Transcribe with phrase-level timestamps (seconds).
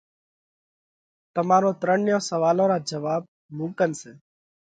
[1.33, 3.21] تمارون ترڻيون سوئالون را جواٻ
[3.55, 4.11] مُون ڪنَ سئہ۔